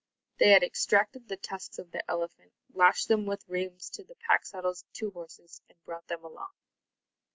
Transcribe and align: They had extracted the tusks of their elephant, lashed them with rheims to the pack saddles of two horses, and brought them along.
They 0.39 0.49
had 0.49 0.63
extracted 0.63 1.27
the 1.27 1.37
tusks 1.37 1.77
of 1.77 1.91
their 1.91 2.01
elephant, 2.07 2.51
lashed 2.73 3.07
them 3.07 3.27
with 3.27 3.47
rheims 3.47 3.87
to 3.91 4.03
the 4.03 4.15
pack 4.15 4.47
saddles 4.47 4.81
of 4.81 4.91
two 4.93 5.11
horses, 5.11 5.61
and 5.69 5.77
brought 5.85 6.07
them 6.07 6.25
along. 6.25 6.53